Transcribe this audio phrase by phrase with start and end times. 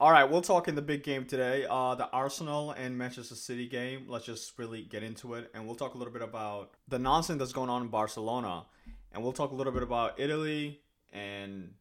[0.00, 1.66] All right, we'll talk in the big game today.
[1.68, 4.04] Uh, the Arsenal and Manchester City game.
[4.06, 7.40] Let's just really get into it, and we'll talk a little bit about the nonsense
[7.40, 8.66] that's going on in Barcelona,
[9.10, 10.82] and we'll talk a little bit about Italy
[11.12, 11.72] and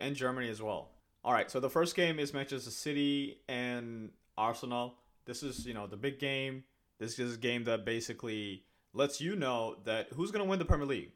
[0.00, 0.90] and Germany as well.
[1.24, 4.96] All right, so the first game is Manchester City and Arsenal.
[5.24, 6.64] This is you know the big game.
[6.98, 8.64] This is a game that basically
[8.94, 11.12] lets you know that who's going to win the Premier League.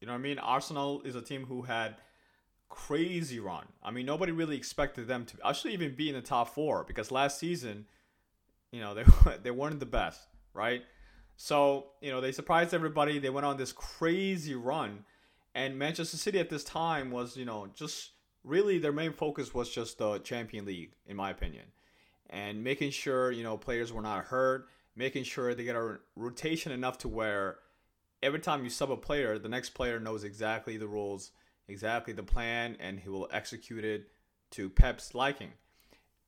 [0.00, 0.38] You know what I mean?
[0.38, 1.96] Arsenal is a team who had
[2.72, 3.66] crazy run.
[3.82, 7.10] I mean, nobody really expected them to actually even be in the top four because
[7.10, 7.84] last season,
[8.72, 9.04] you know, they
[9.42, 10.82] they weren't the best, right?
[11.36, 13.18] So you know, they surprised everybody.
[13.18, 15.04] They went on this crazy run,
[15.54, 19.68] and Manchester City at this time was, you know, just really their main focus was
[19.68, 21.66] just the Champion League, in my opinion,
[22.30, 26.72] and making sure you know players were not hurt, making sure they get a rotation
[26.72, 27.58] enough to where
[28.22, 31.32] every time you sub a player, the next player knows exactly the rules
[31.68, 34.08] exactly the plan and he will execute it
[34.52, 35.52] to Pep's liking.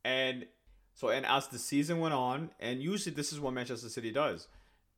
[0.05, 0.47] And
[0.95, 4.49] so, and as the season went on, and usually this is what Manchester City does,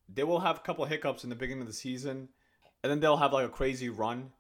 [0.09, 2.29] they will have a couple hiccups in the beginning of the season,
[2.83, 4.31] and then they'll have like a crazy run.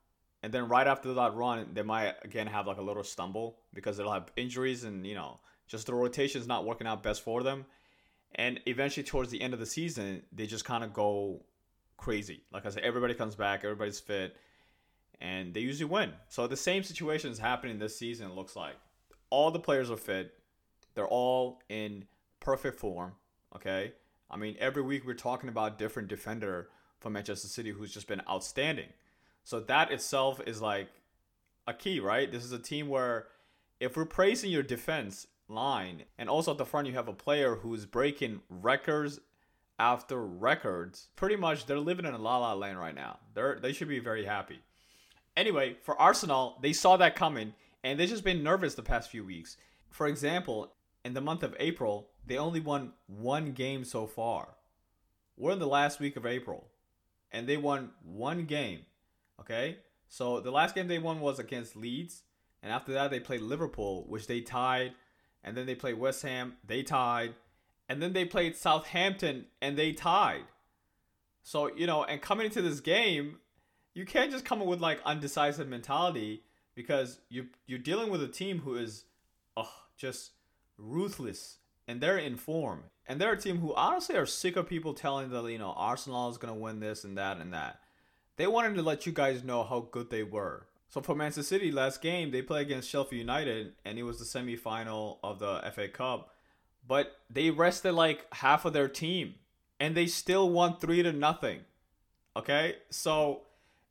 [0.42, 3.97] And then right after that run, they might again have like a little stumble because
[3.97, 7.42] they'll have injuries and, you know, just the rotation is not working out best for
[7.42, 7.64] them.
[8.34, 11.42] And eventually, towards the end of the season, they just kind of go
[11.97, 12.42] crazy.
[12.53, 14.36] Like I said, everybody comes back, everybody's fit
[15.20, 16.12] and they usually win.
[16.28, 18.28] So the same situation is happening this season.
[18.28, 18.75] It looks like
[19.31, 20.34] all the players are fit.
[20.95, 22.05] They're all in
[22.41, 23.12] perfect form.
[23.55, 23.92] Okay,
[24.31, 28.22] I mean every week we're talking about different defender from Manchester City who's just been
[28.28, 28.89] outstanding.
[29.44, 30.89] So that itself is like
[31.67, 32.31] a key, right?
[32.31, 33.28] This is a team where
[33.81, 37.56] if we're praising your defense line and also at the front you have a player
[37.56, 39.20] who's breaking records
[39.78, 43.19] after records, pretty much they're living in a la la land right now.
[43.34, 44.61] They're they should be very happy.
[45.37, 49.25] Anyway, for Arsenal, they saw that coming and they've just been nervous the past few
[49.25, 49.56] weeks.
[49.91, 50.73] For example,
[51.05, 54.56] in the month of April, they only won one game so far.
[55.37, 56.69] We're in the last week of April
[57.31, 58.81] and they won one game.
[59.41, 59.78] Okay?
[60.09, 62.22] So the last game they won was against Leeds.
[62.62, 64.93] And after that, they played Liverpool, which they tied.
[65.44, 67.34] And then they played West Ham, they tied.
[67.89, 70.44] And then they played Southampton and they tied.
[71.43, 73.39] So, you know, and coming into this game,
[73.97, 76.43] you can't just come up with like undecisive mentality
[76.75, 79.05] because you you're dealing with a team who is
[79.57, 80.33] oh, just
[80.77, 81.57] ruthless
[81.89, 82.84] and they're in form.
[83.07, 86.29] And they're a team who honestly are sick of people telling them, you know, Arsenal
[86.29, 87.81] is gonna win this and that and that.
[88.37, 90.67] They wanted to let you guys know how good they were.
[90.91, 94.27] So for Manchester City last game, they played against Sheffield United and it was the
[94.27, 96.34] semi-final of the FA Cup.
[96.87, 99.37] But they rested like half of their team
[99.81, 101.61] and they still won 3 to nothing.
[102.37, 102.77] Okay?
[102.91, 103.46] So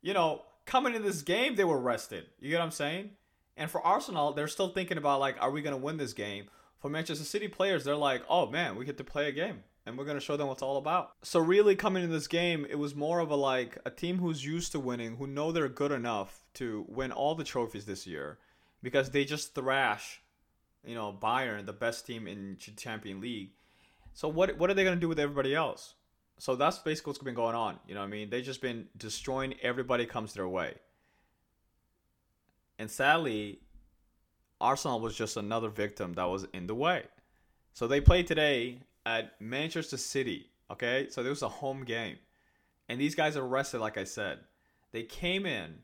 [0.06, 2.26] you know, coming in this game, they were rested.
[2.38, 3.10] You get what I'm saying?
[3.56, 6.44] And for Arsenal, they're still thinking about like, are we gonna win this game?
[6.78, 9.98] For Manchester City players, they're like, oh man, we get to play a game, and
[9.98, 11.10] we're gonna show them what's all about.
[11.22, 14.44] So really, coming in this game, it was more of a like a team who's
[14.44, 18.38] used to winning, who know they're good enough to win all the trophies this year,
[18.84, 20.22] because they just thrash,
[20.84, 23.50] you know, Bayern, the best team in Champion League.
[24.14, 25.95] So what what are they gonna do with everybody else?
[26.38, 27.78] So that's basically what's been going on.
[27.86, 28.30] You know what I mean?
[28.30, 30.74] They've just been destroying everybody comes their way.
[32.78, 33.60] And sadly,
[34.60, 37.04] Arsenal was just another victim that was in the way.
[37.72, 40.50] So they played today at Manchester City.
[40.70, 42.16] Okay, so there was a home game.
[42.88, 44.40] And these guys are rested, like I said.
[44.92, 45.76] They came in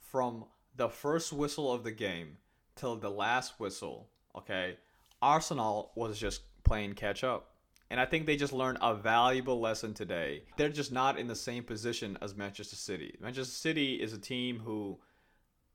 [0.00, 0.44] from
[0.76, 2.38] the first whistle of the game
[2.76, 4.08] till the last whistle.
[4.36, 4.76] Okay,
[5.20, 7.49] Arsenal was just playing catch up.
[7.90, 10.44] And I think they just learned a valuable lesson today.
[10.56, 13.16] They're just not in the same position as Manchester City.
[13.20, 14.98] Manchester City is a team who,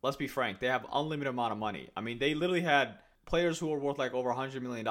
[0.02, 1.90] let's be frank, they have unlimited amount of money.
[1.98, 4.88] I mean, they literally had players who are worth like over $100 million,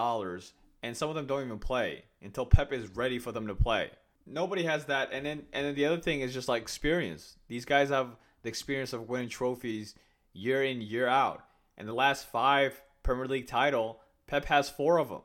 [0.83, 3.91] and some of them don't even play until Pep is ready for them to play.
[4.27, 5.09] Nobody has that.
[5.13, 7.39] And then, and then the other thing is just like experience.
[7.49, 9.95] These guys have the experience of winning trophies
[10.35, 11.43] year in, year out.
[11.79, 15.23] And the last five Premier League title, Pep has four of them.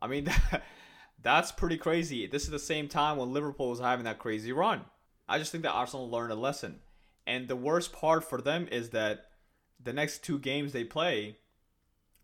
[0.00, 0.28] I mean,
[1.22, 2.26] That's pretty crazy.
[2.26, 4.82] This is the same time when Liverpool was having that crazy run.
[5.28, 6.80] I just think that Arsenal learned a lesson.
[7.26, 9.26] And the worst part for them is that
[9.82, 11.36] the next two games they play,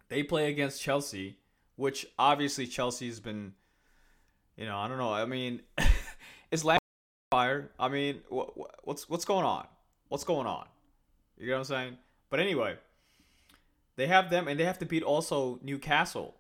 [0.09, 1.39] they play against Chelsea,
[1.77, 3.55] which obviously Chelsea's been,
[4.57, 5.13] you know, I don't know.
[5.13, 5.63] I mean,
[6.51, 6.65] it's
[7.31, 7.71] fire.
[7.79, 9.67] I mean, what's what's going on?
[10.09, 10.67] What's going on?
[11.37, 11.99] You know what I'm saying?
[12.31, 12.77] But anyway,
[13.97, 16.35] they have them, and they have to beat also Newcastle,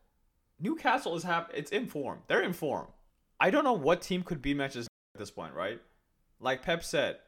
[0.61, 2.21] Newcastle is have it's in form.
[2.27, 2.87] They're in form.
[3.41, 5.81] I don't know what team could beat Manchester at this point, right?
[6.41, 7.19] Like Pep said,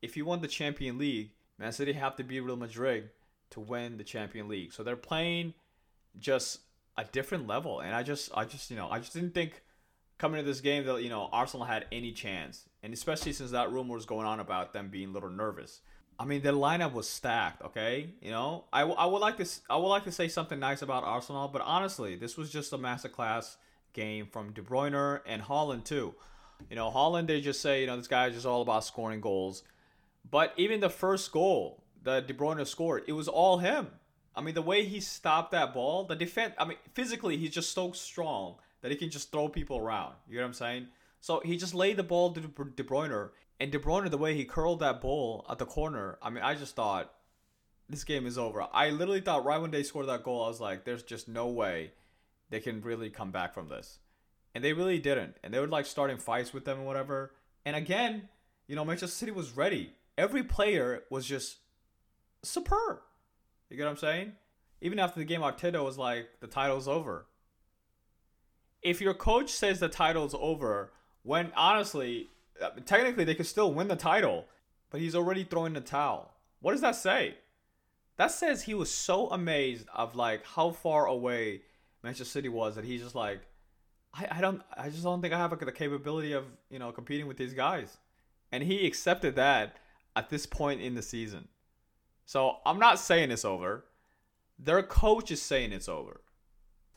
[0.00, 3.10] if you want the Champion League, Man City have to beat Real Madrid
[3.50, 4.72] to win the Champion League.
[4.72, 5.54] So they're playing
[6.18, 6.60] just
[6.96, 7.80] a different level.
[7.80, 9.62] And I just, I just, you know, I just didn't think
[10.22, 13.72] coming to this game that you know Arsenal had any chance, and especially since that
[13.72, 15.80] rumor was going on about them being a little nervous.
[16.22, 17.62] I mean, their lineup was stacked.
[17.62, 20.80] Okay, you know, I, I would like to I would like to say something nice
[20.80, 23.56] about Arsenal, but honestly, this was just a masterclass
[23.92, 26.14] game from De Bruyne and Haaland too.
[26.70, 29.20] You know, Haaland they just say you know this guy is just all about scoring
[29.20, 29.64] goals,
[30.30, 33.88] but even the first goal that De Bruyne scored, it was all him.
[34.36, 36.54] I mean, the way he stopped that ball, the defense.
[36.56, 40.14] I mean, physically he's just so strong that he can just throw people around.
[40.28, 40.86] You know what I'm saying?
[41.20, 43.30] So he just laid the ball to De Bruyne,
[43.60, 46.54] and De Bruyne, the way he curled that ball at the corner, I mean, I
[46.54, 47.12] just thought
[47.88, 48.66] this game is over.
[48.72, 51.48] I literally thought right when they scored that goal, I was like, there's just no
[51.48, 51.92] way
[52.50, 53.98] they can really come back from this.
[54.54, 55.36] And they really didn't.
[55.42, 57.32] And they were like starting fights with them and whatever.
[57.64, 58.28] And again,
[58.66, 59.92] you know, Manchester City was ready.
[60.18, 61.58] Every player was just
[62.42, 62.98] superb.
[63.70, 64.32] You get what I'm saying?
[64.80, 67.26] Even after the game, Arteta was like, the title's over
[68.82, 72.28] if your coach says the title's over, when honestly,
[72.84, 74.46] technically they could still win the title,
[74.90, 76.34] but he's already throwing the towel.
[76.60, 77.36] What does that say?
[78.16, 81.62] That says he was so amazed of like how far away
[82.02, 83.40] Manchester City was that he's just like,
[84.14, 87.26] I, I don't, I just don't think I have the capability of you know competing
[87.26, 87.96] with these guys,
[88.50, 89.76] and he accepted that
[90.14, 91.48] at this point in the season.
[92.26, 93.84] So I'm not saying it's over.
[94.58, 96.20] Their coach is saying it's over.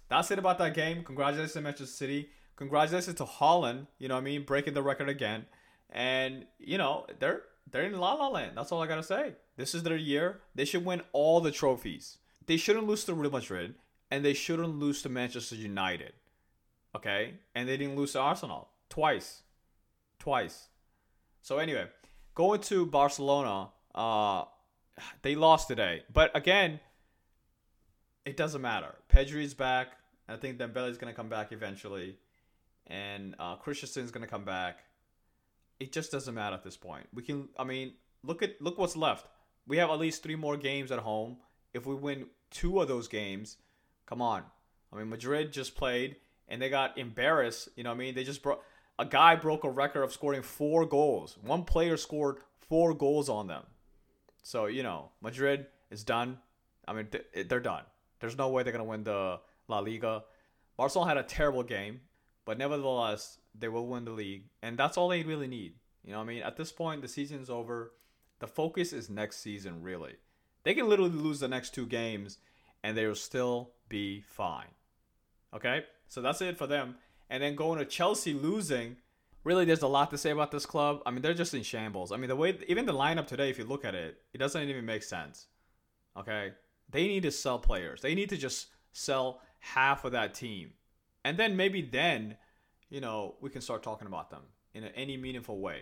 [0.10, 1.04] That's it about that game.
[1.04, 2.30] Congratulations to Manchester City.
[2.56, 3.88] Congratulations to Haaland.
[4.00, 4.44] You know what I mean?
[4.44, 5.46] Breaking the record again.
[5.90, 8.52] And, you know, they're they're in La La Land.
[8.56, 9.34] That's all I gotta say.
[9.58, 10.42] This is their year.
[10.54, 12.18] They should win all the trophies.
[12.46, 13.76] They shouldn't lose to Real Madrid,
[14.12, 16.14] and they shouldn't lose to Manchester United.
[16.96, 17.36] Okay?
[17.54, 18.70] And they didn't lose to Arsenal.
[18.90, 19.42] Twice.
[20.20, 20.68] Twice.
[21.42, 21.88] So anyway,
[22.34, 24.46] going to Barcelona, uh
[25.22, 26.04] they lost today.
[26.12, 26.80] But again,
[28.26, 28.96] it doesn't matter.
[29.10, 29.88] Pedri's back.
[30.28, 32.18] I think Dembele's gonna come back eventually,
[32.88, 34.80] and uh, Christensen's gonna come back.
[35.80, 37.08] It just doesn't matter at this point.
[37.14, 37.50] We can.
[37.58, 37.94] I mean,
[38.24, 39.28] look at look what's left.
[39.68, 41.38] We have at least three more games at home.
[41.74, 43.58] If we win two of those games,
[44.06, 44.44] come on.
[44.94, 46.18] I mean, Madrid just played
[46.48, 47.70] and they got embarrassed.
[47.76, 48.64] You know, what I mean, they just broke.
[48.98, 51.38] A guy broke a record of scoring four goals.
[51.42, 53.64] One player scored four goals on them.
[54.44, 56.38] So you know, Madrid is done.
[56.88, 57.08] I mean,
[57.48, 57.84] they're done.
[58.20, 60.24] There's no way they're going to win the La Liga.
[60.78, 62.02] Barcelona had a terrible game,
[62.46, 64.46] but nevertheless, they will win the league.
[64.62, 65.74] And that's all they really need.
[66.04, 66.44] You know what I mean?
[66.44, 67.94] At this point, the season's over.
[68.40, 70.14] The focus is next season, really.
[70.64, 72.38] They can literally lose the next two games
[72.84, 74.68] and they will still be fine.
[75.54, 75.84] Okay?
[76.08, 76.96] So that's it for them.
[77.30, 78.98] And then going to Chelsea losing,
[79.44, 81.02] really there's a lot to say about this club.
[81.06, 82.12] I mean, they're just in shambles.
[82.12, 84.70] I mean, the way even the lineup today, if you look at it, it doesn't
[84.70, 85.48] even make sense.
[86.18, 86.52] Okay?
[86.90, 88.02] They need to sell players.
[88.02, 90.74] They need to just sell half of that team.
[91.26, 92.38] And then maybe then,
[92.88, 94.44] you know, we can start talking about them
[94.76, 95.82] in any meaningful way.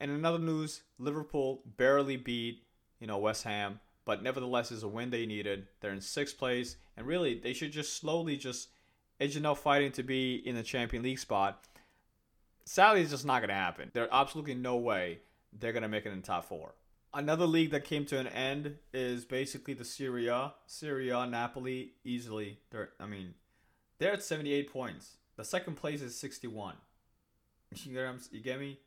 [0.00, 2.62] And another news, Liverpool barely beat,
[2.98, 5.66] you know, West Ham, but nevertheless is a win they needed.
[5.80, 8.70] They're in sixth place, and really they should just slowly just
[9.20, 11.62] edging up fighting to be in the Champion League spot.
[12.64, 13.90] Sadly, it's just not going to happen.
[13.92, 15.18] There's absolutely no way
[15.52, 16.74] they're going to make it in top four.
[17.12, 20.54] Another league that came to an end is basically the Serie A.
[20.66, 22.60] Syria, Napoli, easily.
[22.70, 23.34] They're, I mean,
[23.98, 25.16] they're at 78 points.
[25.36, 26.74] The second place is 61.
[27.84, 28.78] You get, you get me?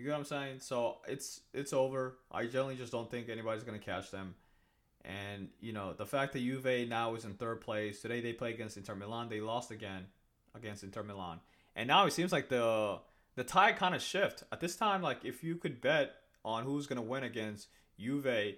[0.00, 0.60] You get what I'm saying?
[0.60, 2.16] So it's it's over.
[2.32, 4.34] I generally just don't think anybody's gonna catch them.
[5.04, 8.00] And you know the fact that Juve now is in third place.
[8.00, 9.28] Today they play against Inter Milan.
[9.28, 10.06] They lost again
[10.54, 11.40] against Inter Milan.
[11.76, 13.00] And now it seems like the
[13.34, 14.42] the tide kind of shift.
[14.50, 16.12] At this time, like if you could bet
[16.46, 18.54] on who's to win against Juve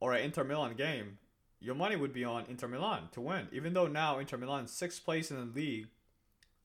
[0.00, 1.18] or an Inter Milan game,
[1.60, 3.48] your money would be on Inter Milan to win.
[3.52, 5.88] Even though now Inter Milan sixth place in the league,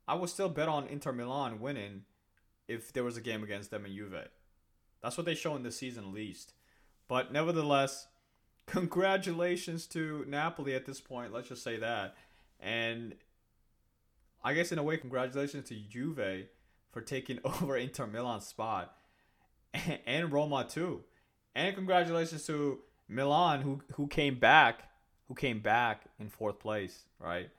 [0.08, 2.04] I would still bet on Inter Milan winning
[2.68, 4.28] if there was a game against them in Juve.
[5.02, 6.54] That's what they show in this season at least.
[7.08, 8.08] But nevertheless,
[8.66, 11.34] congratulations to Napoli at this point.
[11.34, 12.16] Let's just say that.
[12.60, 13.16] And
[14.44, 16.48] I guess in a way, congratulations to Juve
[16.92, 18.96] for taking over Inter Milan's spot
[20.06, 21.04] and Roma too.
[21.56, 24.90] And congratulations to Milan who who came back,
[25.28, 27.50] who came back in fourth place, right?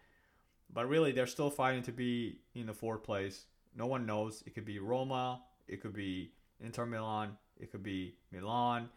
[0.73, 3.47] But really, they're still fighting to be in the fourth place.
[3.77, 4.43] No one knows.
[4.47, 8.89] It could be Roma, it could be Inter Milan, it could be Milan,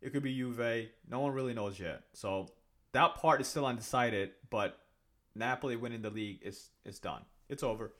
[0.00, 0.88] it could be Juve.
[1.08, 2.02] No one really knows yet.
[2.12, 2.48] So
[2.92, 4.30] that part is still undecided.
[4.50, 4.78] But
[5.34, 7.22] Napoli winning the league is is done.
[7.48, 7.92] It's over.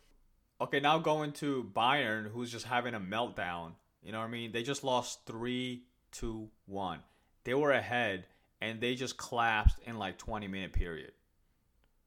[0.61, 4.53] Okay, now going to Bayern, who's just having a meltdown you know what I mean?
[4.53, 7.01] They just lost three, two, one.
[7.45, 8.27] They were ahead
[8.61, 11.13] and they just collapsed in like 20 minute period.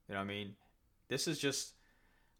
[0.07, 0.55] You know what I mean?
[1.07, 1.73] This is just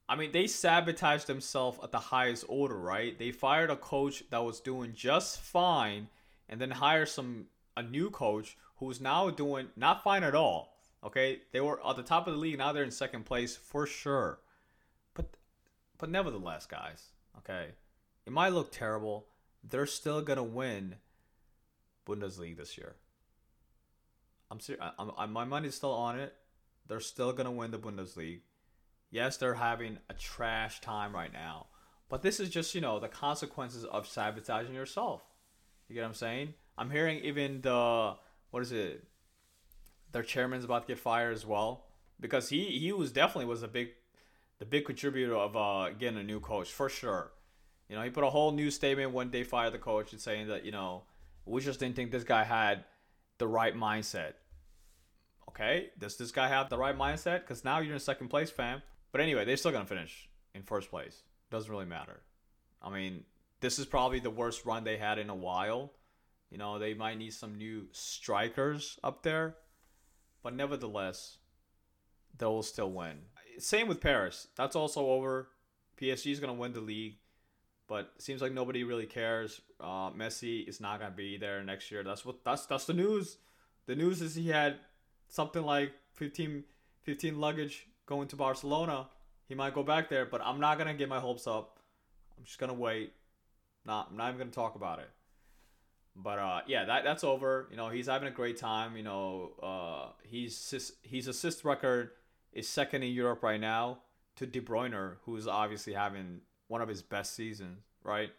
[0.08, 3.18] I mean, they sabotaged themselves at the highest order, right?
[3.18, 6.10] They fired a coach that was doing just fine
[6.50, 7.46] and then hired some
[7.76, 10.78] a new coach who's now doing not fine at all.
[11.04, 11.40] Okay?
[11.52, 14.40] They were at the top of the league, now they're in second place for sure.
[15.14, 15.38] But
[15.98, 17.08] but nevertheless, guys,
[17.40, 17.70] okay?
[18.26, 19.28] It might look terrible.
[19.64, 20.96] They're still going to win
[22.06, 22.96] Bundesliga this year.
[24.52, 24.86] I'm serious.
[24.98, 26.34] I'm, I'm, my money's still on it.
[26.88, 28.42] They're still to win the Bundesliga
[29.14, 31.68] Yes, they're having a trash time right now.
[32.10, 35.22] But this is just, you know, the consequences of sabotaging yourself.
[35.88, 36.56] You get what I'm saying?
[36.80, 38.16] I'm hearing even the
[38.50, 39.04] what is it?
[40.12, 41.86] Their chairman's about to get fired as well.
[42.20, 43.90] Because he he was definitely was a big
[44.58, 47.34] the big contributor of uh getting a new coach for sure.
[47.90, 50.48] You know, he put a whole new statement when they fired the coach and saying
[50.48, 51.04] that, you know,
[51.46, 52.86] we just didn't think this guy had
[53.38, 54.34] the right mindset.
[55.50, 57.42] Okay, does this guy have the right mindset?
[57.42, 58.82] Because now you're in second place, fam.
[59.12, 61.24] But anyway, they're still gonna finish in first place.
[61.52, 62.22] Doesn't really matter.
[62.82, 63.24] I mean,
[63.60, 65.94] this is probably the worst run they had in a while.
[66.50, 69.56] You know, they might need some new strikers up there,
[70.42, 71.38] but nevertheless,
[72.38, 73.20] they'll still win.
[73.60, 74.48] Same with Paris.
[74.56, 75.50] That's also over.
[75.98, 77.18] PSG is gonna win the league,
[77.88, 79.62] but seems like nobody really cares.
[79.80, 82.04] Uh, Messi is not gonna be there next year.
[82.04, 83.38] That's what that's that's the news.
[83.86, 84.78] The news is he had
[85.28, 86.64] something like 15,
[87.04, 89.08] 15 luggage going to Barcelona.
[89.48, 91.80] He might go back there, but I'm not gonna get my hopes up.
[92.38, 93.14] I'm just gonna wait.
[93.86, 95.10] Not, I'm not even gonna talk about it.
[96.16, 97.68] But uh, yeah, that that's over.
[97.72, 98.96] You know, he's having a great time.
[98.96, 102.12] You know, uh, he's his assist record
[102.54, 104.00] is second in Europe right now
[104.36, 108.30] to De Bruyne, who's obviously having one of his best seasons, right?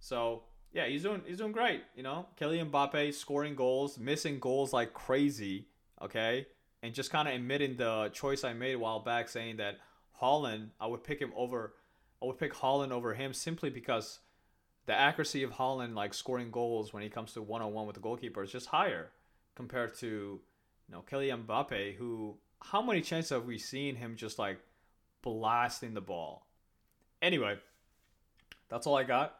[0.00, 0.42] So
[0.72, 1.82] yeah, he's doing he's doing great.
[1.94, 5.66] You know, Kylian Mbappe scoring goals, missing goals like crazy.
[6.00, 6.46] Okay,
[6.82, 9.78] and just kind of admitting the choice I made a while back, saying that
[10.20, 11.74] Haaland, I would pick him over,
[12.20, 14.18] I would pick Haaland over him simply because
[14.86, 17.94] the accuracy of Haaland, like scoring goals when he comes to one on one with
[17.94, 19.10] the goalkeeper, is just higher
[19.54, 20.40] compared to, you
[20.94, 24.58] know, Kylian Mbappe, who how many chances have we seen him just like
[25.22, 26.46] blasting the ball?
[27.22, 27.56] Anyway,
[28.68, 29.36] that's all I got,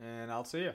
[0.00, 0.72] and I'll see you.